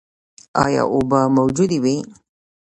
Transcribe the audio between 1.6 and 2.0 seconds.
وې؟